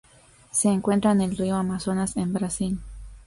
[0.49, 2.79] Se encuentra en el Río Amazonas en Brasil.